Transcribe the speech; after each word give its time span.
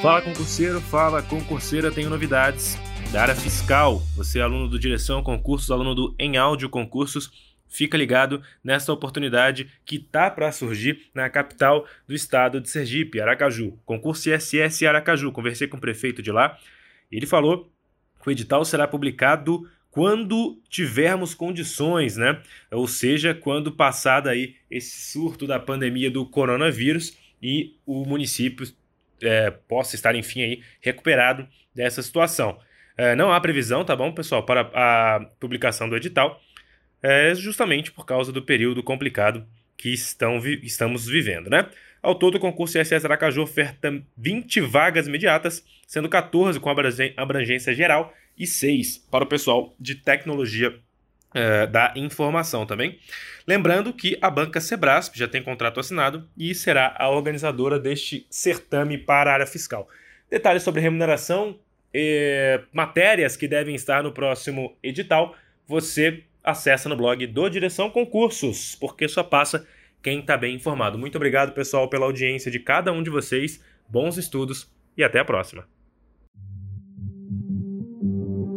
Fala 0.00 0.22
concurseiro, 0.22 0.80
fala 0.80 1.22
concurseira, 1.22 1.90
tenho 1.90 2.08
novidades 2.08 2.78
da 3.12 3.22
área 3.22 3.34
fiscal. 3.34 4.00
Você 4.16 4.38
é 4.38 4.42
aluno 4.42 4.68
do 4.68 4.78
Direção 4.78 5.24
Concursos, 5.24 5.72
aluno 5.72 5.92
do 5.92 6.14
Em 6.20 6.36
Áudio 6.36 6.68
Concursos, 6.68 7.32
fica 7.66 7.98
ligado 7.98 8.42
nessa 8.62 8.92
oportunidade 8.92 9.68
que 9.84 9.98
tá 9.98 10.30
para 10.30 10.52
surgir 10.52 11.10
na 11.12 11.28
capital 11.28 11.84
do 12.06 12.14
estado 12.14 12.60
de 12.60 12.70
Sergipe, 12.70 13.20
Aracaju. 13.20 13.76
Concurso 13.84 14.30
ISS 14.30 14.84
Aracaju. 14.84 15.32
Conversei 15.32 15.66
com 15.66 15.78
o 15.78 15.80
prefeito 15.80 16.22
de 16.22 16.30
lá. 16.30 16.56
Ele 17.10 17.26
falou 17.26 17.72
que 18.22 18.28
o 18.28 18.30
edital 18.30 18.64
será 18.64 18.86
publicado 18.86 19.68
quando 19.94 20.60
tivermos 20.68 21.34
condições, 21.34 22.16
né? 22.16 22.42
Ou 22.72 22.88
seja, 22.88 23.32
quando 23.32 23.70
passado 23.70 24.28
aí 24.28 24.56
esse 24.68 25.12
surto 25.12 25.46
da 25.46 25.60
pandemia 25.60 26.10
do 26.10 26.26
coronavírus 26.26 27.16
e 27.40 27.76
o 27.86 28.04
município 28.04 28.66
é, 29.22 29.52
possa 29.52 29.94
estar, 29.94 30.16
enfim, 30.16 30.42
aí, 30.42 30.62
recuperado 30.80 31.46
dessa 31.72 32.02
situação. 32.02 32.58
É, 32.98 33.14
não 33.14 33.32
há 33.32 33.40
previsão, 33.40 33.84
tá 33.84 33.94
bom, 33.94 34.12
pessoal, 34.12 34.44
para 34.44 34.62
a 34.74 35.26
publicação 35.38 35.88
do 35.88 35.96
edital, 35.96 36.40
é, 37.00 37.32
justamente 37.32 37.92
por 37.92 38.04
causa 38.04 38.32
do 38.32 38.42
período 38.42 38.82
complicado 38.82 39.46
que 39.76 39.90
estão 39.90 40.40
vi 40.40 40.58
estamos 40.64 41.06
vivendo, 41.06 41.48
né? 41.48 41.68
Ao 42.02 42.16
todo, 42.16 42.34
o 42.34 42.40
concurso 42.40 42.78
ISS 42.78 43.04
Aracaju 43.04 43.42
oferta 43.42 44.02
20 44.18 44.60
vagas 44.60 45.06
imediatas, 45.06 45.64
sendo 45.86 46.08
14 46.08 46.58
com 46.58 46.68
abrangência 47.16 47.72
geral 47.72 48.12
e 48.36 48.46
6 48.46 48.98
para 49.10 49.24
o 49.24 49.28
pessoal 49.28 49.74
de 49.78 49.94
tecnologia 49.94 50.74
é, 51.34 51.66
da 51.66 51.92
informação 51.96 52.64
também. 52.64 52.98
Lembrando 53.46 53.92
que 53.92 54.16
a 54.22 54.30
banca 54.30 54.60
Sebrasp 54.60 55.16
já 55.16 55.28
tem 55.28 55.42
contrato 55.42 55.80
assinado 55.80 56.28
e 56.36 56.54
será 56.54 56.94
a 56.98 57.08
organizadora 57.10 57.78
deste 57.78 58.26
certame 58.30 58.98
para 58.98 59.30
a 59.30 59.34
área 59.34 59.46
fiscal. 59.46 59.88
Detalhes 60.30 60.62
sobre 60.62 60.80
remuneração, 60.80 61.58
e 61.94 62.60
matérias 62.72 63.36
que 63.36 63.46
devem 63.46 63.76
estar 63.76 64.02
no 64.02 64.10
próximo 64.10 64.76
edital, 64.82 65.36
você 65.64 66.24
acessa 66.42 66.88
no 66.88 66.96
blog 66.96 67.24
do 67.28 67.48
Direção 67.48 67.88
Concursos, 67.88 68.74
porque 68.74 69.06
só 69.06 69.22
passa 69.22 69.66
quem 70.02 70.18
está 70.18 70.36
bem 70.36 70.56
informado. 70.56 70.98
Muito 70.98 71.16
obrigado, 71.16 71.52
pessoal, 71.52 71.88
pela 71.88 72.04
audiência 72.04 72.50
de 72.50 72.58
cada 72.58 72.92
um 72.92 73.02
de 73.02 73.10
vocês. 73.10 73.62
Bons 73.88 74.18
estudos 74.18 74.68
e 74.96 75.04
até 75.04 75.20
a 75.20 75.24
próxima. 75.24 75.66
thank 78.04 78.18
you 78.18 78.53